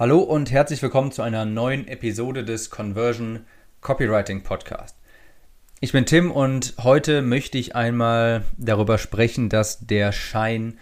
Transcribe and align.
Hallo 0.00 0.20
und 0.20 0.50
herzlich 0.50 0.80
willkommen 0.80 1.12
zu 1.12 1.20
einer 1.20 1.44
neuen 1.44 1.86
Episode 1.86 2.42
des 2.42 2.70
Conversion 2.70 3.44
Copywriting 3.82 4.42
Podcast. 4.42 4.96
Ich 5.80 5.92
bin 5.92 6.06
Tim 6.06 6.30
und 6.30 6.72
heute 6.82 7.20
möchte 7.20 7.58
ich 7.58 7.76
einmal 7.76 8.44
darüber 8.56 8.96
sprechen, 8.96 9.50
dass 9.50 9.80
der 9.80 10.12
Schein 10.12 10.78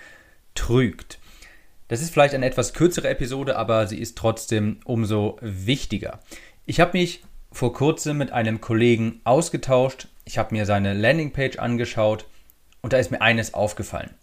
trügt. 0.54 1.19
Das 1.89 2.01
ist 2.01 2.12
vielleicht 2.12 2.33
eine 2.33 2.46
etwas 2.46 2.75
kürzere 2.75 3.09
Episode, 3.09 3.57
aber 3.57 3.89
sie 3.89 3.99
ist 3.99 4.17
trotzdem 4.17 4.79
umso 4.84 5.37
wichtiger. 5.41 6.21
Ich 6.64 6.79
habe 6.79 6.96
mich 6.96 7.25
vor 7.50 7.73
kurzem 7.73 8.19
mit 8.19 8.30
einem 8.30 8.61
Kollegen 8.61 9.21
ausgetauscht, 9.25 10.07
ich 10.27 10.39
habe 10.39 10.55
mir 10.55 10.64
seine 10.64 10.95
Landingpage 10.95 11.59
angeschaut 11.59 12.29
und 12.82 12.93
da 12.93 12.98
ist 12.98 13.11
mir 13.11 13.21
eines 13.21 13.53
aufgefallen. 13.53 14.14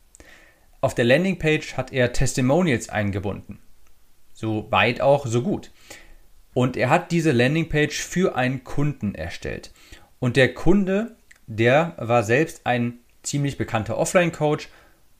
Auf 0.79 0.95
der 0.95 1.03
Landingpage 1.03 1.75
hat 1.75 1.91
er 1.91 2.13
Testimonials 2.13 2.87
eingebunden. 2.87 3.59
So 4.35 4.67
weit 4.69 4.99
auch, 4.99 5.25
so 5.25 5.41
gut. 5.41 5.71
Und 6.53 6.75
er 6.75 6.89
hat 6.89 7.11
diese 7.11 7.31
Landingpage 7.31 7.97
für 8.01 8.35
einen 8.35 8.65
Kunden 8.65 9.15
erstellt. 9.15 9.71
Und 10.19 10.35
der 10.35 10.53
Kunde, 10.53 11.15
der 11.47 11.95
war 11.97 12.21
selbst 12.21 12.65
ein 12.65 12.99
ziemlich 13.23 13.57
bekannter 13.57 13.97
Offline-Coach 13.97 14.67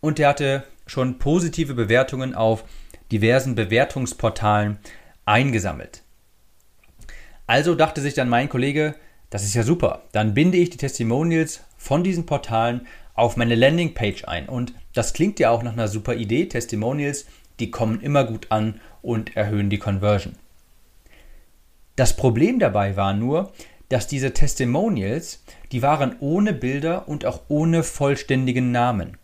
und 0.02 0.17
der 0.20 0.27
hatte 0.27 0.63
schon 0.85 1.17
positive 1.17 1.73
Bewertungen 1.73 2.35
auf 2.35 2.66
diversen 3.09 3.55
Bewertungsportalen 3.55 4.80
eingesammelt. 5.23 6.04
Also 7.48 7.73
dachte 7.73 8.02
sich 8.02 8.16
dann 8.16 8.27
mein 8.27 8.49
Kollege, 8.49 8.95
das 9.29 9.45
ist 9.45 9.55
ja 9.55 9.63
super, 9.63 10.04
dann 10.12 10.34
binde 10.34 10.57
ich 10.57 10.71
die 10.71 10.77
Testimonials 10.77 11.63
von 11.77 12.04
diesen 12.04 12.26
Portalen 12.26 12.85
auf 13.13 13.38
meine 13.38 13.55
Landingpage 13.55 14.26
ein. 14.26 14.49
Und 14.49 14.73
das 14.93 15.13
klingt 15.13 15.40
ja 15.40 15.52
auch 15.52 15.63
nach 15.63 15.73
einer 15.73 15.88
super 15.88 16.16
Idee. 16.16 16.48
Testimonials, 16.48 17.26
die 17.59 17.72
kommen 17.72 18.02
immer 18.02 18.23
gut 18.23 18.48
an 18.50 18.80
und 19.02 19.36
erhöhen 19.36 19.70
die 19.70 19.80
Conversion. 19.80 20.36
Das 21.96 22.16
Problem 22.16 22.59
dabei 22.59 22.98
war 22.98 23.13
nur, 23.13 23.52
dass 23.90 24.07
diese 24.07 24.34
Testimonials, 24.34 25.43
die 25.71 25.82
waren 25.82 26.16
ohne 26.20 26.54
Bilder 26.54 27.07
und 27.07 27.26
auch 27.26 27.41
ohne 27.48 27.84
vollständigen 27.84 28.71
Namen. 28.71 29.18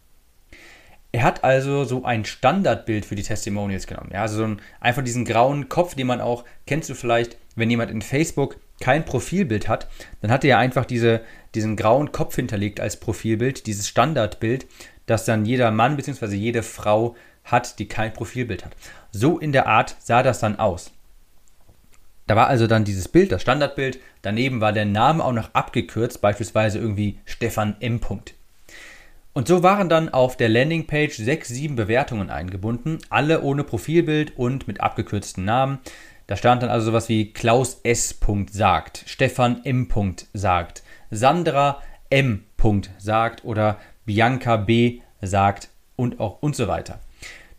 Er 1.11 1.23
hat 1.23 1.43
also 1.43 1.83
so 1.83 2.05
ein 2.05 2.23
Standardbild 2.23 3.05
für 3.05 3.15
die 3.15 3.23
Testimonials 3.23 3.87
genommen. 3.87 4.11
Ja, 4.13 4.21
also 4.21 4.37
so 4.37 4.43
ein, 4.45 4.61
einfach 4.79 5.03
diesen 5.03 5.25
grauen 5.25 5.67
Kopf, 5.67 5.95
den 5.95 6.07
man 6.07 6.21
auch, 6.21 6.45
kennst 6.65 6.89
du 6.89 6.93
vielleicht, 6.93 7.37
wenn 7.55 7.69
jemand 7.69 7.91
in 7.91 8.01
Facebook 8.01 8.57
kein 8.79 9.03
Profilbild 9.03 9.67
hat, 9.67 9.89
dann 10.21 10.31
hat 10.31 10.45
er 10.45 10.51
ja 10.51 10.57
einfach 10.59 10.85
diese, 10.85 11.21
diesen 11.53 11.75
grauen 11.75 12.13
Kopf 12.13 12.35
hinterlegt 12.35 12.79
als 12.79 12.97
Profilbild, 12.97 13.67
dieses 13.67 13.89
Standardbild, 13.89 14.67
das 15.05 15.25
dann 15.25 15.45
jeder 15.45 15.71
Mann 15.71 15.97
bzw. 15.97 16.33
jede 16.35 16.63
Frau 16.63 17.15
hat, 17.43 17.79
die 17.79 17.87
kein 17.87 18.13
Profilbild 18.13 18.65
hat. 18.65 18.73
So 19.11 19.39
in 19.39 19.51
der 19.51 19.67
Art 19.67 19.95
sah 19.99 20.23
das 20.23 20.39
dann 20.39 20.59
aus. 20.59 20.91
Da 22.27 22.35
war 22.35 22.47
also 22.47 22.67
dann 22.67 22.85
dieses 22.85 23.07
Bild, 23.07 23.31
das 23.31 23.41
Standardbild, 23.41 23.99
daneben 24.21 24.61
war 24.61 24.71
der 24.71 24.85
Name 24.85 25.23
auch 25.23 25.33
noch 25.33 25.53
abgekürzt, 25.53 26.21
beispielsweise 26.21 26.79
irgendwie 26.79 27.19
Stefan 27.25 27.75
M. 27.81 27.99
Und 29.33 29.47
so 29.47 29.63
waren 29.63 29.89
dann 29.89 30.09
auf 30.09 30.37
der 30.37 30.49
Landingpage 30.49 31.17
sechs, 31.17 31.49
sieben 31.49 31.75
Bewertungen 31.75 32.29
eingebunden, 32.29 32.99
alle 33.09 33.41
ohne 33.41 33.63
Profilbild 33.63 34.37
und 34.37 34.67
mit 34.67 34.81
abgekürzten 34.81 35.45
Namen. 35.45 35.79
Da 36.27 36.37
stand 36.37 36.63
dann 36.63 36.69
also 36.69 36.85
sowas 36.87 37.09
wie 37.09 37.33
Klaus 37.33 37.81
S. 37.83 38.17
sagt, 38.51 39.03
Stefan 39.07 39.65
M. 39.65 39.89
sagt, 40.33 40.83
Sandra 41.09 41.81
M. 42.09 42.45
sagt 42.97 43.43
oder 43.43 43.77
Bianca 44.05 44.55
B. 44.57 45.01
sagt 45.21 45.69
und 45.95 46.19
auch 46.19 46.41
und 46.41 46.55
so 46.55 46.67
weiter. 46.67 46.99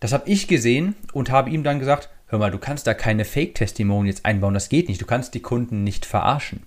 Das 0.03 0.12
habe 0.12 0.28
ich 0.28 0.48
gesehen 0.48 0.97
und 1.12 1.31
habe 1.31 1.50
ihm 1.50 1.62
dann 1.62 1.78
gesagt, 1.78 2.08
hör 2.27 2.41
mal, 2.41 2.50
du 2.50 2.58
kannst 2.58 2.89
da 2.89 2.92
keine 2.92 3.25
Fake-Testimonials 3.25 4.25
einbauen, 4.25 4.53
das 4.53 4.69
geht 4.69 4.89
nicht, 4.89 5.00
du 5.00 5.06
kannst 5.06 5.33
die 5.33 5.42
Kunden 5.42 5.84
nicht 5.84 6.06
verarschen. 6.06 6.64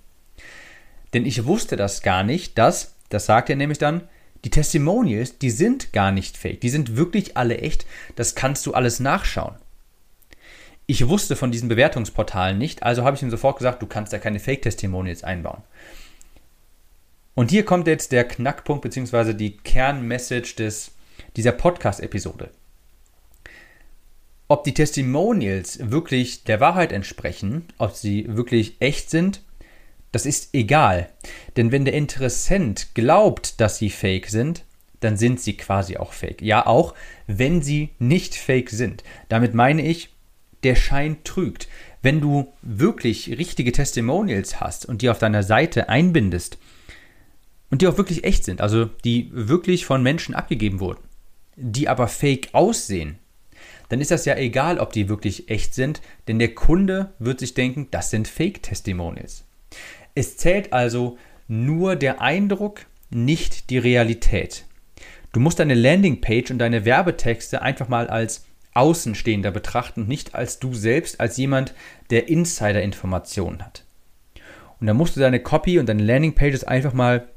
Denn 1.12 1.26
ich 1.26 1.44
wusste 1.44 1.76
das 1.76 2.00
gar 2.00 2.22
nicht, 2.22 2.56
dass, 2.56 2.94
das 3.10 3.26
sagt 3.26 3.50
er 3.50 3.56
nämlich 3.56 3.76
dann, 3.76 4.08
die 4.46 4.48
Testimonials, 4.48 5.36
die 5.36 5.50
sind 5.50 5.92
gar 5.92 6.12
nicht 6.12 6.38
fake, 6.38 6.62
die 6.62 6.70
sind 6.70 6.96
wirklich 6.96 7.36
alle 7.36 7.58
echt, 7.58 7.84
das 8.14 8.36
kannst 8.36 8.64
du 8.64 8.72
alles 8.72 9.00
nachschauen. 9.00 9.56
Ich 10.86 11.06
wusste 11.06 11.36
von 11.36 11.52
diesen 11.52 11.68
Bewertungsportalen 11.68 12.56
nicht, 12.56 12.84
also 12.84 13.04
habe 13.04 13.16
ich 13.16 13.22
ihm 13.22 13.30
sofort 13.30 13.58
gesagt, 13.58 13.82
du 13.82 13.86
kannst 13.86 14.14
da 14.14 14.18
keine 14.18 14.40
Fake-Testimonials 14.40 15.24
einbauen. 15.24 15.62
Und 17.34 17.50
hier 17.50 17.66
kommt 17.66 17.86
jetzt 17.86 18.12
der 18.12 18.24
Knackpunkt 18.24 18.80
bzw. 18.80 19.34
die 19.34 19.58
Kernmessage 19.58 20.54
dieser 21.36 21.52
Podcast-Episode. 21.52 22.48
Ob 24.48 24.64
die 24.64 24.74
Testimonials 24.74 25.90
wirklich 25.90 26.44
der 26.44 26.60
Wahrheit 26.60 26.92
entsprechen, 26.92 27.64
ob 27.78 27.92
sie 27.92 28.26
wirklich 28.28 28.76
echt 28.80 29.10
sind, 29.10 29.42
das 30.12 30.24
ist 30.24 30.54
egal. 30.54 31.10
Denn 31.56 31.72
wenn 31.72 31.84
der 31.84 31.94
Interessent 31.94 32.94
glaubt, 32.94 33.60
dass 33.60 33.78
sie 33.78 33.90
fake 33.90 34.28
sind, 34.28 34.64
dann 35.00 35.16
sind 35.16 35.40
sie 35.40 35.56
quasi 35.56 35.96
auch 35.96 36.12
fake. 36.12 36.42
Ja, 36.42 36.66
auch 36.66 36.94
wenn 37.26 37.60
sie 37.60 37.90
nicht 37.98 38.34
fake 38.34 38.70
sind. 38.70 39.02
Damit 39.28 39.52
meine 39.52 39.82
ich, 39.82 40.10
der 40.62 40.74
Schein 40.74 41.18
trügt. 41.24 41.68
Wenn 42.02 42.20
du 42.20 42.52
wirklich 42.62 43.36
richtige 43.36 43.72
Testimonials 43.72 44.60
hast 44.60 44.86
und 44.86 45.02
die 45.02 45.10
auf 45.10 45.18
deiner 45.18 45.42
Seite 45.42 45.88
einbindest 45.88 46.56
und 47.70 47.82
die 47.82 47.88
auch 47.88 47.98
wirklich 47.98 48.24
echt 48.24 48.44
sind, 48.44 48.60
also 48.60 48.84
die 48.84 49.28
wirklich 49.32 49.86
von 49.86 50.02
Menschen 50.02 50.34
abgegeben 50.34 50.80
wurden, 50.80 51.02
die 51.56 51.88
aber 51.88 52.06
fake 52.08 52.50
aussehen, 52.52 53.18
dann 53.88 54.00
ist 54.00 54.10
das 54.10 54.24
ja 54.24 54.36
egal, 54.36 54.78
ob 54.78 54.92
die 54.92 55.08
wirklich 55.08 55.48
echt 55.48 55.74
sind, 55.74 56.00
denn 56.28 56.38
der 56.38 56.54
Kunde 56.54 57.12
wird 57.18 57.40
sich 57.40 57.54
denken, 57.54 57.88
das 57.90 58.10
sind 58.10 58.28
Fake-Testimonials. 58.28 59.44
Es 60.14 60.36
zählt 60.36 60.72
also 60.72 61.18
nur 61.48 61.96
der 61.96 62.20
Eindruck, 62.20 62.86
nicht 63.10 63.70
die 63.70 63.78
Realität. 63.78 64.64
Du 65.32 65.40
musst 65.40 65.58
deine 65.58 65.74
Landingpage 65.74 66.50
und 66.50 66.58
deine 66.58 66.84
Werbetexte 66.84 67.62
einfach 67.62 67.88
mal 67.88 68.08
als 68.08 68.46
Außenstehender 68.74 69.50
betrachten, 69.50 70.06
nicht 70.06 70.34
als 70.34 70.58
du 70.58 70.74
selbst, 70.74 71.20
als 71.20 71.36
jemand, 71.36 71.74
der 72.10 72.28
Insider-Informationen 72.28 73.64
hat. 73.64 73.84
Und 74.80 74.86
dann 74.86 74.96
musst 74.96 75.16
du 75.16 75.20
deine 75.20 75.40
Copy 75.40 75.78
und 75.78 75.88
deine 75.88 76.02
Landingpages 76.02 76.64
einfach 76.64 76.92
mal 76.92 77.28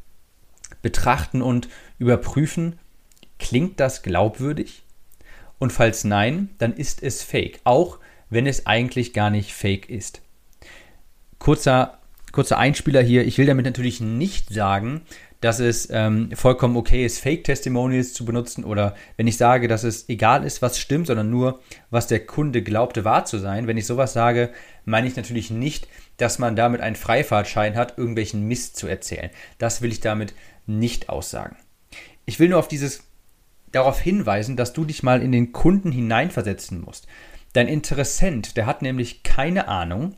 betrachten 0.82 1.42
und 1.42 1.70
überprüfen, 1.98 2.80
klingt 3.38 3.80
das 3.80 4.02
glaubwürdig? 4.02 4.84
Und 5.60 5.72
falls 5.72 6.04
nein, 6.04 6.50
dann 6.58 6.74
ist 6.74 7.04
es 7.04 7.22
fake, 7.22 7.60
auch 7.64 8.00
wenn 8.30 8.48
es 8.48 8.66
eigentlich 8.66 9.14
gar 9.14 9.30
nicht 9.30 9.54
fake 9.54 9.90
ist. 9.90 10.22
Kurzer, 11.38 12.00
kurzer 12.32 12.58
Einspieler 12.58 13.02
hier. 13.02 13.26
Ich 13.26 13.38
will 13.38 13.46
damit 13.46 13.66
natürlich 13.66 14.02
nicht 14.02 14.54
sagen, 14.54 15.02
dass 15.42 15.60
es 15.60 15.90
ähm, 15.90 16.32
vollkommen 16.34 16.76
okay 16.76 17.06
ist, 17.06 17.20
Fake-Testimonials 17.20 18.14
zu 18.14 18.26
benutzen 18.26 18.66
oder 18.66 18.96
wenn 19.16 19.28
ich 19.28 19.38
sage, 19.38 19.68
dass 19.70 19.84
es 19.84 20.10
egal 20.10 20.44
ist, 20.44 20.62
was 20.62 20.78
stimmt, 20.78 21.08
sondern 21.08 21.30
nur, 21.30 21.62
was 21.90 22.08
der 22.08 22.26
Kunde 22.26 22.62
glaubte 22.62 23.06
wahr 23.06 23.24
zu 23.24 23.38
sein. 23.38 23.66
Wenn 23.66 23.78
ich 23.78 23.86
sowas 23.86 24.12
sage, 24.12 24.50
meine 24.84 25.08
ich 25.08 25.16
natürlich 25.16 25.50
nicht, 25.50 25.88
dass 26.18 26.40
man 26.40 26.58
damit 26.58 26.82
einen 26.82 26.98
Freifahrtschein 26.98 27.76
hat, 27.76 27.98
irgendwelchen 27.98 28.48
Mist 28.48 28.76
zu 28.76 28.88
erzählen. 28.88 29.30
Das 29.58 29.82
will 29.82 29.92
ich 29.92 30.02
damit 30.02 30.34
nicht 30.66 31.08
aussagen. 31.08 31.56
Ich 32.26 32.40
will 32.40 32.50
nur 32.50 32.60
auf 32.60 32.68
dieses 32.68 33.09
darauf 33.72 34.00
hinweisen, 34.00 34.56
dass 34.56 34.74
du 34.74 34.86
dich 34.86 35.04
mal 35.04 35.22
in 35.22 35.32
den 35.32 35.52
Kunden 35.52 35.92
hineinversetzen 35.92 36.82
musst. 36.82 37.08
Dein 37.54 37.68
Interessent, 37.68 38.58
der 38.58 38.66
hat 38.66 38.82
nämlich 38.82 39.24
keine 39.24 39.68
Ahnung 39.68 40.16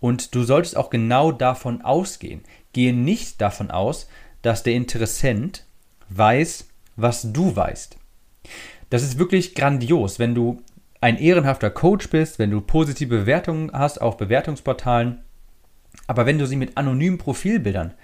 und 0.00 0.34
du 0.34 0.42
solltest 0.44 0.76
auch 0.76 0.90
genau 0.90 1.32
davon 1.32 1.82
ausgehen. 1.82 2.42
Gehe 2.72 2.92
nicht 2.92 3.40
davon 3.40 3.70
aus, 3.70 4.08
dass 4.42 4.62
der 4.62 4.74
Interessent 4.74 5.64
weiß, 6.10 6.68
was 6.96 7.32
du 7.32 7.56
weißt. 7.56 7.96
Das 8.90 9.02
ist 9.02 9.18
wirklich 9.18 9.54
grandios, 9.54 10.18
wenn 10.18 10.34
du 10.34 10.62
ein 11.00 11.18
ehrenhafter 11.18 11.70
Coach 11.70 12.10
bist, 12.10 12.38
wenn 12.38 12.50
du 12.50 12.60
positive 12.60 13.18
Bewertungen 13.18 13.70
hast 13.72 14.00
auf 14.00 14.16
Bewertungsportalen, 14.16 15.22
aber 16.06 16.26
wenn 16.26 16.38
du 16.38 16.46
sie 16.46 16.56
mit 16.56 16.76
anonymen 16.76 17.18
Profilbildern 17.18 17.94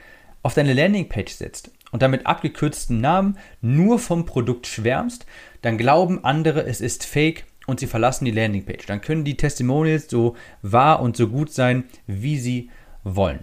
auf 0.42 0.54
deine 0.54 0.72
Landingpage 0.72 1.32
setzt 1.32 1.70
und 1.92 2.02
damit 2.02 2.26
abgekürzten 2.26 3.00
Namen 3.00 3.38
nur 3.60 3.98
vom 3.98 4.26
Produkt 4.26 4.66
schwärmst, 4.66 5.26
dann 5.62 5.78
glauben 5.78 6.24
andere, 6.24 6.64
es 6.66 6.80
ist 6.80 7.04
fake 7.04 7.44
und 7.66 7.80
sie 7.80 7.86
verlassen 7.86 8.24
die 8.24 8.30
Landingpage. 8.30 8.86
Dann 8.86 9.00
können 9.00 9.24
die 9.24 9.36
Testimonials 9.36 10.08
so 10.10 10.36
wahr 10.62 11.00
und 11.00 11.16
so 11.16 11.28
gut 11.28 11.52
sein, 11.52 11.84
wie 12.06 12.38
sie 12.38 12.70
wollen. 13.04 13.40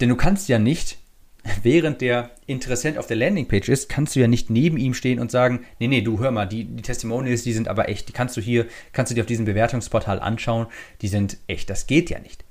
Denn 0.00 0.08
du 0.08 0.16
kannst 0.16 0.48
ja 0.48 0.58
nicht, 0.58 0.98
während 1.62 2.00
der 2.00 2.30
Interessent 2.46 2.98
auf 2.98 3.06
der 3.06 3.16
Landingpage 3.16 3.68
ist, 3.68 3.88
kannst 3.88 4.14
du 4.14 4.20
ja 4.20 4.28
nicht 4.28 4.50
neben 4.50 4.76
ihm 4.76 4.94
stehen 4.94 5.18
und 5.18 5.30
sagen, 5.30 5.60
nee, 5.78 5.88
nee, 5.88 6.02
du 6.02 6.18
hör 6.18 6.30
mal, 6.30 6.46
die, 6.46 6.64
die 6.64 6.82
Testimonials, 6.82 7.42
die 7.42 7.52
sind 7.52 7.68
aber 7.68 7.88
echt, 7.88 8.08
die 8.08 8.12
kannst 8.12 8.36
du 8.36 8.40
hier, 8.40 8.66
kannst 8.92 9.10
du 9.10 9.14
dir 9.14 9.22
auf 9.22 9.26
diesem 9.26 9.44
Bewertungsportal 9.44 10.20
anschauen, 10.20 10.66
die 11.00 11.08
sind 11.08 11.38
echt. 11.46 11.70
Das 11.70 11.86
geht 11.86 12.10
ja 12.10 12.18
nicht. 12.18 12.44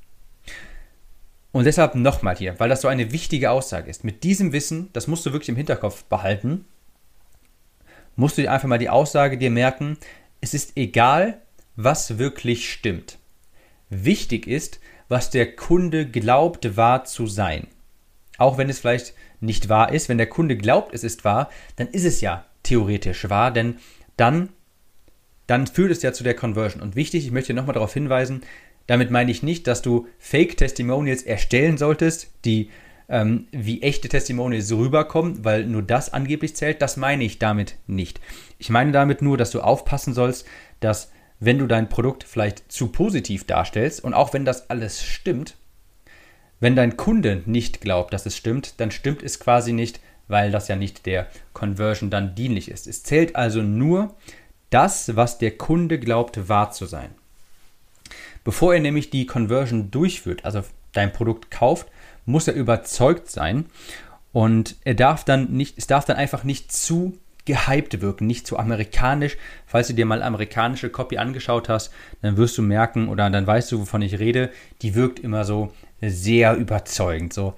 Und 1.52 1.66
deshalb 1.66 1.96
nochmal 1.96 2.38
hier, 2.38 2.60
weil 2.60 2.70
das 2.70 2.82
so 2.82 2.88
eine 2.88 3.12
wichtige 3.12 3.52
Aussage 3.52 3.90
ist. 3.90 4.04
Mit 4.04 4.24
diesem 4.24 4.54
Wissen, 4.54 4.90
das 4.94 5.08
musst 5.08 5.26
du 5.26 5.34
wirklich 5.34 5.50
im 5.50 5.58
Hinterkopf 5.58 6.04
behalten, 6.06 6.66
musst 8.16 8.38
du 8.38 8.42
dir 8.42 8.52
einfach 8.52 8.68
mal 8.68 8.78
die 8.78 8.90
Aussage 8.90 9.38
dir 9.38 9.52
merken, 9.52 9.98
es 10.40 10.54
ist 10.54 10.78
egal, 10.78 11.42
was 11.76 12.18
wirklich 12.18 12.72
stimmt. 12.72 13.18
wichtig 13.90 14.48
ist, 14.48 14.80
was 15.10 15.30
der 15.30 15.56
Kunde 15.56 16.06
glaubt 16.08 16.78
wahr 16.78 17.04
zu 17.04 17.28
sein. 17.28 17.68
Auch 18.38 18.58
wenn 18.58 18.70
es 18.70 18.80
vielleicht 18.80 19.14
nicht 19.42 19.70
wahr 19.70 19.92
ist, 19.92 20.08
wenn 20.10 20.18
der 20.18 20.30
Kunde 20.30 20.56
glaubt, 20.58 20.94
es 20.94 21.04
ist 21.04 21.26
wahr, 21.26 21.50
dann 21.76 21.88
ist 21.88 22.06
es 22.06 22.22
ja 22.22 22.46
theoretisch 22.64 23.30
wahr, 23.30 23.52
denn 23.52 23.78
dann, 24.18 24.50
dann 25.48 25.68
führt 25.68 25.92
es 25.92 26.02
ja 26.02 26.14
zu 26.14 26.24
der 26.24 26.36
Conversion. 26.36 26.82
Und 26.82 26.96
wichtig, 26.96 27.26
ich 27.26 27.32
möchte 27.32 27.54
nochmal 27.54 27.74
darauf 27.74 27.94
hinweisen, 27.94 28.42
damit 28.92 29.10
meine 29.10 29.32
ich 29.32 29.42
nicht, 29.42 29.68
dass 29.68 29.82
du 29.82 30.06
Fake-Testimonials 30.20 31.24
erstellen 31.24 31.78
solltest, 31.78 32.30
die 32.44 32.72
ähm, 33.08 33.48
wie 33.54 33.82
echte 33.82 34.10
Testimonials 34.10 34.70
rüberkommen, 34.70 35.46
weil 35.46 35.64
nur 35.66 35.82
das 35.82 36.12
angeblich 36.12 36.58
zählt. 36.58 36.82
Das 36.82 36.98
meine 36.98 37.24
ich 37.24 37.40
damit 37.40 37.78
nicht. 37.88 38.20
Ich 38.60 38.70
meine 38.70 38.92
damit 38.92 39.22
nur, 39.22 39.38
dass 39.38 39.52
du 39.52 39.62
aufpassen 39.62 40.14
sollst, 40.14 40.46
dass 40.82 41.10
wenn 41.40 41.58
du 41.58 41.68
dein 41.68 41.88
Produkt 41.88 42.26
vielleicht 42.26 42.70
zu 42.70 42.88
positiv 42.88 43.46
darstellst 43.46 44.04
und 44.04 44.14
auch 44.14 44.34
wenn 44.34 44.44
das 44.44 44.70
alles 44.70 45.02
stimmt, 45.02 45.56
wenn 46.60 46.76
dein 46.76 46.98
Kunde 46.98 47.44
nicht 47.46 47.80
glaubt, 47.80 48.12
dass 48.14 48.26
es 48.26 48.36
stimmt, 48.36 48.82
dann 48.82 48.92
stimmt 48.92 49.24
es 49.24 49.40
quasi 49.40 49.72
nicht, 49.72 50.02
weil 50.28 50.52
das 50.52 50.68
ja 50.68 50.76
nicht 50.76 51.06
der 51.06 51.28
Conversion 51.54 52.10
dann 52.10 52.36
dienlich 52.36 52.70
ist. 52.70 52.88
Es 52.88 53.04
zählt 53.04 53.38
also 53.38 53.62
nur 53.62 54.16
das, 54.70 55.16
was 55.16 55.38
der 55.38 55.52
Kunde 55.52 55.98
glaubt 55.98 56.50
wahr 56.50 56.72
zu 56.72 56.86
sein. 56.86 57.12
Bevor 58.44 58.74
er 58.74 58.80
nämlich 58.80 59.10
die 59.10 59.26
Conversion 59.26 59.92
durchführt, 59.92 60.46
also 60.46 60.64
dein 60.94 61.14
Produkt 61.14 61.52
kauft, 61.52 61.88
muss 62.26 62.48
er 62.48 62.54
überzeugt 62.54 63.30
sein 63.30 63.66
und 64.32 64.76
er 64.84 64.94
darf 64.94 65.24
dann 65.24 65.52
nicht, 65.52 65.78
es 65.78 65.88
darf 65.88 66.06
dann 66.06 66.18
einfach 66.18 66.44
nicht 66.44 66.72
zu 66.72 67.18
gehypt 67.46 68.02
wirken, 68.02 68.28
nicht 68.28 68.46
zu 68.46 68.58
amerikanisch. 68.58 69.38
Falls 69.66 69.88
du 69.88 69.94
dir 69.94 70.06
mal 70.06 70.22
amerikanische 70.22 70.90
Copy 70.90 71.18
angeschaut 71.18 71.70
hast, 71.70 71.92
dann 72.22 72.38
wirst 72.38 72.58
du 72.58 72.62
merken 72.62 73.08
oder 73.08 73.30
dann 73.30 73.48
weißt 73.48 73.72
du, 73.72 73.80
wovon 73.80 74.02
ich 74.02 74.20
rede, 74.20 74.52
die 74.82 74.96
wirkt 74.96 75.20
immer 75.20 75.44
so 75.44 75.74
sehr 76.02 76.56
überzeugend. 76.56 77.34
So, 77.34 77.56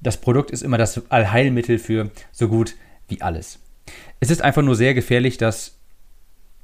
das 0.00 0.16
Produkt 0.16 0.50
ist 0.50 0.62
immer 0.62 0.78
das 0.78 1.10
Allheilmittel 1.10 1.78
für 1.78 2.10
so 2.32 2.48
gut 2.48 2.74
wie 3.08 3.22
alles. 3.22 3.60
Es 4.18 4.30
ist 4.30 4.42
einfach 4.42 4.62
nur 4.62 4.76
sehr 4.76 4.94
gefährlich, 4.94 5.38
dass, 5.38 5.78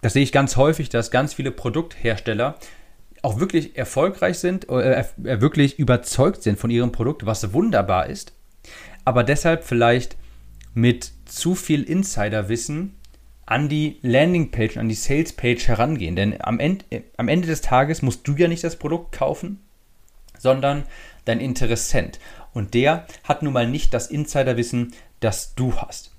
das 0.02 0.12
sehe 0.12 0.22
ich 0.22 0.32
ganz 0.32 0.56
häufig, 0.56 0.88
dass 0.88 1.10
ganz 1.10 1.34
viele 1.34 1.50
Produkthersteller 1.50 2.58
auch 3.26 3.40
wirklich 3.40 3.76
erfolgreich 3.76 4.38
sind, 4.38 4.69
äh, 4.69 5.00
äh 5.00 5.40
wirklich 5.40 5.81
überzeugt 5.81 6.44
sind 6.44 6.61
von 6.61 6.70
ihrem 6.70 6.93
Produkt, 6.93 7.26
was 7.26 7.52
wunderbar 7.52 8.06
ist, 8.06 8.32
aber 9.05 9.25
deshalb 9.25 9.64
vielleicht 9.64 10.17
mit 10.75 11.11
zu 11.25 11.56
viel 11.56 11.82
Insiderwissen 11.82 12.94
an 13.44 13.69
die 13.69 13.99
Landingpage, 14.02 14.76
an 14.76 14.88
die 14.88 14.94
Salespage 14.94 15.67
herangehen. 15.67 16.14
Denn 16.14 16.40
am 16.40 16.61
Ende, 16.61 16.84
am 17.17 17.26
Ende 17.26 17.49
des 17.49 17.62
Tages 17.62 18.00
musst 18.00 18.26
du 18.28 18.37
ja 18.37 18.46
nicht 18.46 18.62
das 18.62 18.76
Produkt 18.76 19.11
kaufen, 19.11 19.61
sondern 20.38 20.84
dein 21.25 21.40
Interessent. 21.40 22.20
Und 22.55 22.75
der 22.75 23.06
hat 23.25 23.43
nun 23.43 23.52
mal 23.52 23.69
nicht 23.69 23.93
das 23.93 24.06
Insiderwissen, 24.08 24.94
das 25.19 25.56
du 25.56 25.75
hast. 25.75 26.15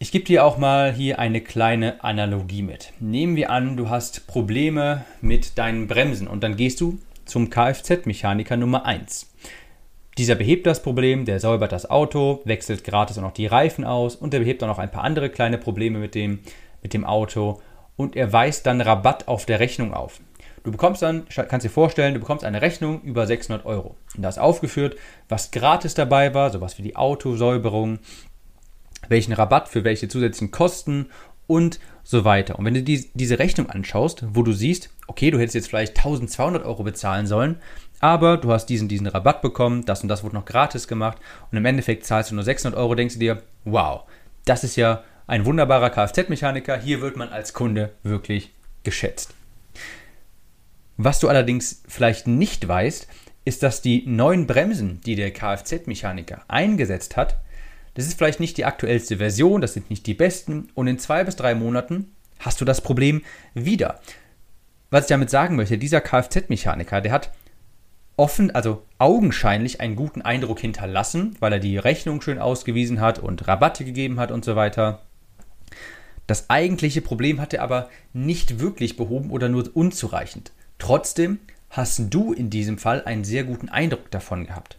Ich 0.00 0.12
gebe 0.12 0.24
dir 0.24 0.44
auch 0.44 0.58
mal 0.58 0.92
hier 0.92 1.18
eine 1.18 1.40
kleine 1.40 2.04
Analogie 2.04 2.62
mit. 2.62 2.92
Nehmen 3.00 3.34
wir 3.34 3.50
an, 3.50 3.76
du 3.76 3.90
hast 3.90 4.28
Probleme 4.28 5.04
mit 5.20 5.58
deinen 5.58 5.88
Bremsen 5.88 6.28
und 6.28 6.44
dann 6.44 6.54
gehst 6.54 6.80
du 6.80 7.00
zum 7.24 7.50
Kfz-Mechaniker 7.50 8.56
Nummer 8.56 8.86
1. 8.86 9.28
Dieser 10.16 10.36
behebt 10.36 10.68
das 10.68 10.84
Problem, 10.84 11.24
der 11.24 11.40
säubert 11.40 11.72
das 11.72 11.90
Auto, 11.90 12.42
wechselt 12.44 12.84
gratis 12.84 13.18
auch 13.18 13.22
noch 13.22 13.32
die 13.32 13.48
Reifen 13.48 13.84
aus 13.84 14.14
und 14.14 14.32
der 14.32 14.38
behebt 14.38 14.62
auch 14.62 14.68
noch 14.68 14.78
ein 14.78 14.92
paar 14.92 15.02
andere 15.02 15.30
kleine 15.30 15.58
Probleme 15.58 15.98
mit 15.98 16.14
dem, 16.14 16.38
mit 16.80 16.94
dem 16.94 17.04
Auto 17.04 17.60
und 17.96 18.14
er 18.14 18.32
weist 18.32 18.66
dann 18.66 18.80
Rabatt 18.80 19.26
auf 19.26 19.46
der 19.46 19.58
Rechnung 19.58 19.94
auf. 19.94 20.20
Du 20.62 20.70
bekommst 20.70 21.02
dann, 21.02 21.26
kannst 21.48 21.64
dir 21.64 21.70
vorstellen, 21.70 22.14
du 22.14 22.20
bekommst 22.20 22.44
eine 22.44 22.62
Rechnung 22.62 23.00
über 23.02 23.26
600 23.26 23.64
Euro. 23.66 23.96
Und 24.14 24.22
da 24.22 24.28
ist 24.28 24.38
aufgeführt, 24.38 24.96
was 25.28 25.50
gratis 25.50 25.94
dabei 25.94 26.34
war, 26.34 26.50
sowas 26.50 26.78
wie 26.78 26.82
die 26.82 26.94
Autosäuberung, 26.94 27.98
welchen 29.08 29.32
Rabatt 29.32 29.68
für 29.68 29.84
welche 29.84 30.08
zusätzlichen 30.08 30.50
Kosten 30.50 31.06
und 31.46 31.80
so 32.04 32.24
weiter. 32.24 32.58
Und 32.58 32.64
wenn 32.64 32.74
du 32.74 32.82
die, 32.82 33.10
diese 33.14 33.38
Rechnung 33.38 33.68
anschaust, 33.68 34.24
wo 34.30 34.42
du 34.42 34.52
siehst, 34.52 34.90
okay, 35.06 35.30
du 35.30 35.38
hättest 35.38 35.54
jetzt 35.54 35.68
vielleicht 35.68 35.96
1200 35.96 36.64
Euro 36.64 36.82
bezahlen 36.82 37.26
sollen, 37.26 37.56
aber 38.00 38.36
du 38.36 38.52
hast 38.52 38.66
diesen, 38.66 38.88
diesen 38.88 39.06
Rabatt 39.06 39.42
bekommen, 39.42 39.84
das 39.84 40.02
und 40.02 40.08
das 40.08 40.22
wurde 40.22 40.36
noch 40.36 40.44
gratis 40.44 40.86
gemacht 40.86 41.18
und 41.50 41.58
im 41.58 41.64
Endeffekt 41.64 42.04
zahlst 42.04 42.30
du 42.30 42.34
nur 42.34 42.44
600 42.44 42.78
Euro, 42.78 42.94
denkst 42.94 43.14
du 43.14 43.20
dir, 43.20 43.42
wow, 43.64 44.02
das 44.44 44.64
ist 44.64 44.76
ja 44.76 45.02
ein 45.26 45.44
wunderbarer 45.44 45.90
Kfz-Mechaniker, 45.90 46.78
hier 46.78 47.00
wird 47.00 47.16
man 47.16 47.28
als 47.28 47.52
Kunde 47.52 47.92
wirklich 48.02 48.52
geschätzt. 48.84 49.34
Was 50.96 51.20
du 51.20 51.28
allerdings 51.28 51.82
vielleicht 51.86 52.26
nicht 52.26 52.66
weißt, 52.66 53.06
ist, 53.44 53.62
dass 53.62 53.82
die 53.82 54.04
neuen 54.06 54.46
Bremsen, 54.46 55.00
die 55.02 55.14
der 55.14 55.30
Kfz-Mechaniker 55.30 56.42
eingesetzt 56.48 57.16
hat, 57.16 57.38
das 57.98 58.06
ist 58.06 58.16
vielleicht 58.16 58.38
nicht 58.38 58.56
die 58.56 58.64
aktuellste 58.64 59.16
Version, 59.16 59.60
das 59.60 59.74
sind 59.74 59.90
nicht 59.90 60.06
die 60.06 60.14
besten 60.14 60.68
und 60.74 60.86
in 60.86 61.00
zwei 61.00 61.24
bis 61.24 61.34
drei 61.34 61.56
Monaten 61.56 62.12
hast 62.38 62.60
du 62.60 62.64
das 62.64 62.80
Problem 62.80 63.22
wieder. 63.54 63.98
Was 64.88 65.06
ich 65.06 65.08
damit 65.08 65.30
sagen 65.30 65.56
möchte, 65.56 65.78
dieser 65.78 66.00
Kfz-Mechaniker, 66.00 67.00
der 67.00 67.10
hat 67.10 67.32
offen, 68.16 68.52
also 68.54 68.84
augenscheinlich 68.98 69.80
einen 69.80 69.96
guten 69.96 70.22
Eindruck 70.22 70.60
hinterlassen, 70.60 71.34
weil 71.40 71.54
er 71.54 71.58
die 71.58 71.76
Rechnung 71.76 72.20
schön 72.20 72.38
ausgewiesen 72.38 73.00
hat 73.00 73.18
und 73.18 73.48
Rabatte 73.48 73.84
gegeben 73.84 74.20
hat 74.20 74.30
und 74.30 74.44
so 74.44 74.54
weiter. 74.54 75.02
Das 76.28 76.50
eigentliche 76.50 77.00
Problem 77.00 77.40
hat 77.40 77.52
er 77.52 77.64
aber 77.64 77.90
nicht 78.12 78.60
wirklich 78.60 78.96
behoben 78.96 79.32
oder 79.32 79.48
nur 79.48 79.68
unzureichend. 79.74 80.52
Trotzdem 80.78 81.40
hast 81.68 82.14
du 82.14 82.32
in 82.32 82.48
diesem 82.48 82.78
Fall 82.78 83.02
einen 83.02 83.24
sehr 83.24 83.42
guten 83.42 83.68
Eindruck 83.68 84.08
davon 84.12 84.46
gehabt. 84.46 84.78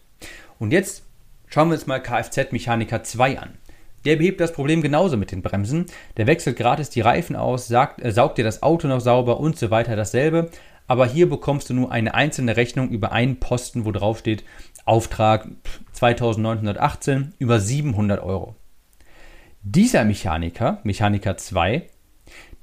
Und 0.58 0.72
jetzt 0.72 1.02
schauen 1.50 1.68
wir 1.68 1.74
uns 1.74 1.86
mal 1.86 2.00
Kfz-Mechaniker 2.00 3.02
2 3.02 3.38
an. 3.38 3.58
Der 4.06 4.16
behebt 4.16 4.40
das 4.40 4.52
Problem 4.52 4.80
genauso 4.80 5.18
mit 5.18 5.30
den 5.30 5.42
Bremsen. 5.42 5.84
Der 6.16 6.26
wechselt 6.26 6.56
gratis 6.56 6.88
die 6.88 7.02
Reifen 7.02 7.36
aus, 7.36 7.68
sagt, 7.68 8.02
äh, 8.02 8.12
saugt 8.12 8.38
dir 8.38 8.44
das 8.44 8.62
Auto 8.62 8.88
noch 8.88 9.00
sauber 9.00 9.38
und 9.40 9.58
so 9.58 9.70
weiter 9.70 9.94
dasselbe 9.94 10.50
aber 10.90 11.06
hier 11.06 11.28
bekommst 11.28 11.70
du 11.70 11.74
nur 11.74 11.92
eine 11.92 12.14
einzelne 12.14 12.56
Rechnung 12.56 12.88
über 12.88 13.12
einen 13.12 13.38
Posten, 13.38 13.84
wo 13.84 13.92
drauf 13.92 14.18
steht 14.18 14.42
Auftrag 14.84 15.46
2918 15.92 17.32
über 17.38 17.60
700 17.60 18.20
Euro. 18.20 18.56
Dieser 19.62 20.04
Mechaniker, 20.04 20.80
Mechaniker 20.82 21.36
2, 21.36 21.86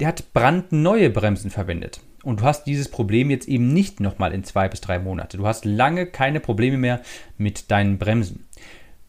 der 0.02 0.10
hat 0.10 0.34
brandneue 0.34 1.10
Bremsen 1.10 1.52
verwendet. 1.52 2.02
Und 2.24 2.42
du 2.42 2.46
hast 2.46 2.66
dieses 2.66 2.90
Problem 2.90 3.30
jetzt 3.30 3.48
eben 3.48 3.74
nicht 3.74 4.00
nochmal 4.00 4.34
in 4.34 4.44
zwei 4.44 4.68
bis 4.68 4.82
drei 4.82 5.00
Monate. 5.00 5.38
Du 5.38 5.48
hast 5.48 5.66
lange 5.66 6.08
keine 6.08 6.40
Probleme 6.40 6.78
mehr 6.78 7.02
mit 7.38 7.72
deinen 7.72 7.98
Bremsen. 7.98 8.46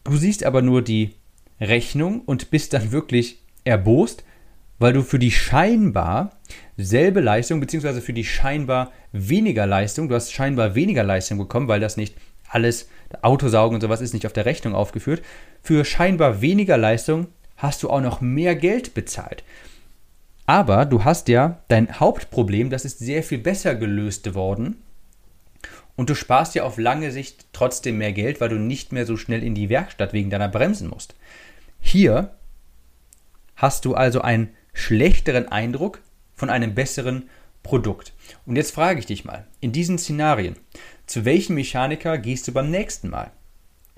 Du 0.03 0.15
siehst 0.15 0.43
aber 0.43 0.61
nur 0.61 0.81
die 0.81 1.15
Rechnung 1.59 2.21
und 2.21 2.51
bist 2.51 2.73
dann 2.73 2.91
wirklich 2.91 3.39
erbost, 3.63 4.23
weil 4.77 4.93
du 4.93 5.03
für 5.03 5.19
die 5.19 5.31
scheinbar 5.31 6.37
selbe 6.77 7.19
Leistung, 7.19 7.59
beziehungsweise 7.59 8.01
für 8.01 8.13
die 8.13 8.23
scheinbar 8.23 8.93
weniger 9.11 9.67
Leistung, 9.67 10.07
du 10.07 10.15
hast 10.15 10.31
scheinbar 10.31 10.75
weniger 10.75 11.03
Leistung 11.03 11.37
bekommen, 11.37 11.67
weil 11.67 11.81
das 11.81 11.97
nicht 11.97 12.15
alles, 12.47 12.89
Autosaugen 13.21 13.75
und 13.75 13.81
sowas 13.81 14.01
ist 14.01 14.13
nicht 14.13 14.25
auf 14.25 14.33
der 14.33 14.45
Rechnung 14.45 14.73
aufgeführt, 14.75 15.21
für 15.61 15.83
scheinbar 15.83 16.41
weniger 16.41 16.77
Leistung 16.77 17.27
hast 17.57 17.83
du 17.83 17.89
auch 17.89 18.01
noch 18.01 18.21
mehr 18.21 18.55
Geld 18.55 18.93
bezahlt. 18.93 19.43
Aber 20.49 20.85
du 20.85 21.03
hast 21.03 21.27
ja 21.27 21.61
dein 21.67 21.99
Hauptproblem, 21.99 22.71
das 22.71 22.83
ist 22.83 22.97
sehr 22.97 23.21
viel 23.21 23.37
besser 23.37 23.75
gelöst 23.75 24.33
worden. 24.33 24.81
Und 25.95 26.09
du 26.09 26.15
sparst 26.15 26.55
ja 26.55 26.63
auf 26.63 26.79
lange 26.79 27.11
Sicht 27.11 27.45
trotzdem 27.53 27.99
mehr 27.99 28.13
Geld, 28.13 28.41
weil 28.41 28.49
du 28.49 28.55
nicht 28.55 28.91
mehr 28.91 29.05
so 29.05 29.15
schnell 29.15 29.43
in 29.43 29.53
die 29.53 29.69
Werkstatt 29.69 30.11
wegen 30.11 30.31
deiner 30.31 30.47
Bremsen 30.47 30.89
musst. 30.89 31.13
Hier 31.79 32.33
hast 33.57 33.85
du 33.85 33.93
also 33.93 34.21
einen 34.21 34.49
schlechteren 34.73 35.47
Eindruck 35.49 36.01
von 36.33 36.49
einem 36.49 36.73
besseren 36.73 37.29
Produkt. 37.61 38.13
Und 38.47 38.55
jetzt 38.55 38.73
frage 38.73 38.97
ich 38.97 39.05
dich 39.05 39.25
mal, 39.25 39.45
in 39.59 39.71
diesen 39.71 39.99
Szenarien, 39.99 40.55
zu 41.05 41.25
welchem 41.25 41.53
Mechaniker 41.53 42.17
gehst 42.17 42.47
du 42.47 42.53
beim 42.53 42.71
nächsten 42.71 43.11
Mal? 43.11 43.29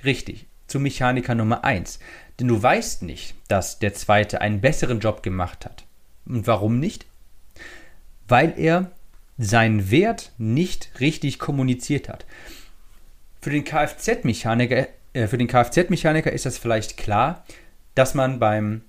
Richtig, 0.03 0.47
zu 0.67 0.81
Mechaniker 0.81 1.33
Nummer 1.33 1.63
1. 1.63 1.99
Denn 2.41 2.49
du 2.49 2.61
weißt 2.61 3.03
nicht, 3.03 3.35
dass 3.47 3.79
der 3.79 3.93
zweite 3.93 4.41
einen 4.41 4.59
besseren 4.59 4.99
Job 4.99 5.23
gemacht 5.23 5.63
hat. 5.63 5.85
Und 6.25 6.47
warum 6.47 6.79
nicht? 6.79 7.05
Weil 8.27 8.53
er 8.57 8.91
seinen 9.37 9.91
Wert 9.91 10.31
nicht 10.37 10.91
richtig 10.99 11.39
kommuniziert 11.39 12.09
hat. 12.09 12.25
Für 13.41 13.49
den 13.49 13.63
Kfz-Mechaniker 13.63 14.87
äh, 15.13 15.27
Kfz-Mechaniker 15.27 16.31
ist 16.31 16.45
das 16.45 16.57
vielleicht 16.57 16.97
klar, 16.97 17.43
dass 17.95 18.13
man 18.13 18.39
beim 18.39 18.81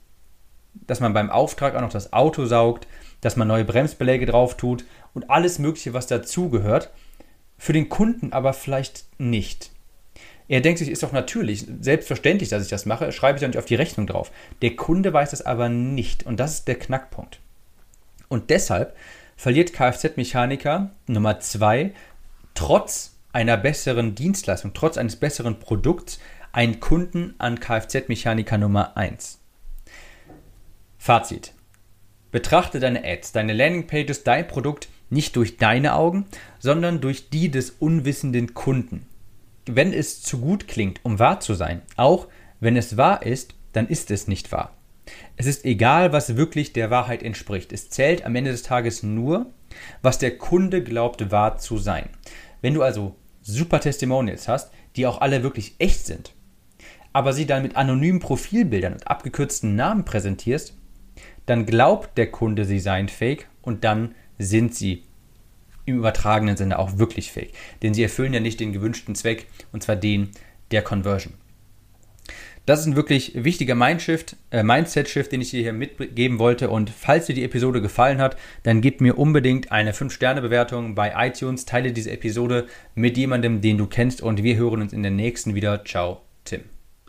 dass 0.74 1.00
man 1.00 1.12
beim 1.12 1.30
Auftrag 1.30 1.74
auch 1.74 1.82
noch 1.82 1.92
das 1.92 2.14
Auto 2.14 2.46
saugt, 2.46 2.86
dass 3.20 3.36
man 3.36 3.46
neue 3.46 3.64
Bremsbeläge 3.64 4.24
drauf 4.24 4.56
tut 4.56 4.84
und 5.12 5.28
alles 5.28 5.58
Mögliche, 5.58 5.92
was 5.92 6.06
dazugehört. 6.06 6.90
Für 7.58 7.74
den 7.74 7.90
Kunden 7.90 8.32
aber 8.32 8.54
vielleicht 8.54 9.04
nicht. 9.18 9.70
Er 10.49 10.61
denkt 10.61 10.78
sich, 10.78 10.88
ist 10.88 11.02
doch 11.02 11.12
natürlich, 11.12 11.66
selbstverständlich, 11.80 12.49
dass 12.49 12.64
ich 12.64 12.70
das 12.70 12.87
mache, 12.87 13.12
schreibe 13.12 13.37
ich 13.37 13.40
dann 13.40 13.50
nicht 13.50 13.58
auf 13.58 13.64
die 13.64 13.75
Rechnung 13.75 14.06
drauf. 14.06 14.30
Der 14.61 14.76
Kunde 14.76 15.12
weiß 15.12 15.30
das 15.30 15.42
aber 15.42 15.68
nicht 15.68 16.25
und 16.26 16.38
das 16.38 16.54
ist 16.54 16.68
der 16.68 16.78
Knackpunkt. 16.78 17.40
Und 18.28 18.50
deshalb 18.50 18.96
verliert 19.37 19.72
Kfz-Mechaniker 19.72 20.90
Nummer 21.06 21.40
2 21.40 21.92
trotz 22.54 23.16
einer 23.32 23.56
besseren 23.56 24.14
Dienstleistung, 24.14 24.72
trotz 24.75 24.99
eines 24.99 25.16
besseren 25.16 25.58
Produkts 25.58 26.18
einen 26.52 26.80
Kunden 26.80 27.34
an 27.38 27.61
Kfz-Mechaniker 27.61 28.58
Nummer 28.58 28.96
1. 28.96 29.38
Fazit. 30.99 31.52
Betrachte 32.30 32.78
deine 32.78 33.04
Ads, 33.04 33.32
deine 33.32 33.52
Landingpages, 33.52 34.25
dein 34.25 34.46
Produkt 34.46 34.88
nicht 35.11 35.37
durch 35.37 35.56
deine 35.56 35.94
Augen, 35.94 36.26
sondern 36.58 37.00
durch 37.00 37.28
die 37.28 37.50
des 37.50 37.70
unwissenden 37.70 38.54
Kunden. 38.54 39.06
Wenn 39.66 39.92
es 39.92 40.23
zu 40.23 40.40
gut 40.40 40.66
klingt, 40.66 41.00
um 41.04 41.19
wahr 41.19 41.40
zu 41.40 41.54
sein, 41.54 41.83
auch 41.97 42.28
wenn 42.61 42.76
es 42.76 42.97
wahr 42.97 43.25
ist, 43.25 43.54
dann 43.73 43.88
ist 43.88 44.11
es 44.11 44.28
nicht 44.28 44.52
wahr. 44.52 44.75
Es 45.37 45.47
ist 45.47 45.64
egal, 45.64 46.12
was 46.12 46.37
wirklich 46.37 46.73
der 46.73 46.90
Wahrheit 46.90 47.23
entspricht. 47.23 47.73
Es 47.73 47.90
zählt 47.90 48.25
am 48.25 48.35
Ende 48.37 48.50
des 48.50 48.62
Tages 48.62 49.02
nur, 49.02 49.47
was 50.02 50.19
der 50.19 50.37
Kunde 50.37 50.83
glaubt 50.83 51.31
wahr 51.31 51.59
zu 51.59 51.78
sein. 51.78 52.09
Wenn 52.61 52.75
du 52.75 52.83
also 52.83 53.16
super 53.40 53.81
Testimonials 53.81 54.49
hast, 54.49 54.73
die 54.97 55.07
auch 55.07 55.21
alle 55.21 55.42
wirklich 55.42 55.75
echt 55.78 56.07
sind, 56.07 56.33
aber 57.12 57.33
sie 57.33 57.47
dann 57.47 57.62
mit 57.62 57.76
anonymen 57.76 58.21
Profilbildern 58.21 58.95
und 58.95 59.09
abgekürzten 59.09 59.75
Namen 59.75 60.04
präsentierst, 60.04 60.76
dann 61.47 61.66
glaubt 61.66 62.16
der 62.16 62.31
Kunde, 62.31 62.64
sie 62.64 62.78
seien 62.78 63.09
fake 63.09 63.49
und 63.62 63.85
dann 63.85 64.14
sind 64.38 64.75
sie 64.75 65.04
im 65.84 65.98
übertragenen 65.98 66.56
Sinne 66.56 66.78
auch 66.78 66.98
wirklich 66.98 67.32
fake. 67.32 67.52
Denn 67.82 67.94
sie 67.94 68.02
erfüllen 68.02 68.32
ja 68.32 68.40
nicht 68.40 68.60
den 68.60 68.72
gewünschten 68.72 69.14
Zweck, 69.14 69.46
und 69.72 69.82
zwar 69.82 69.96
den 69.96 70.30
der 70.70 70.82
Conversion. 70.82 71.34
Das 72.64 72.80
ist 72.80 72.86
ein 72.86 72.96
wirklich 72.96 73.32
wichtiger 73.34 73.74
Mindshift, 73.74 74.36
äh, 74.50 74.62
Mindset-Shift, 74.62 75.32
den 75.32 75.40
ich 75.40 75.50
dir 75.50 75.62
hier 75.62 75.72
mitgeben 75.72 76.38
wollte. 76.38 76.70
Und 76.70 76.90
falls 76.90 77.26
dir 77.26 77.34
die 77.34 77.42
Episode 77.42 77.82
gefallen 77.82 78.18
hat, 78.18 78.36
dann 78.62 78.80
gib 78.80 79.00
mir 79.00 79.18
unbedingt 79.18 79.72
eine 79.72 79.92
5-Sterne-Bewertung 79.92 80.94
bei 80.94 81.12
iTunes. 81.16 81.64
Teile 81.64 81.92
diese 81.92 82.12
Episode 82.12 82.66
mit 82.94 83.16
jemandem, 83.16 83.60
den 83.60 83.78
du 83.78 83.86
kennst. 83.86 84.22
Und 84.22 84.44
wir 84.44 84.56
hören 84.56 84.80
uns 84.80 84.92
in 84.92 85.02
der 85.02 85.10
nächsten 85.10 85.56
wieder. 85.56 85.84
Ciao. 85.84 86.22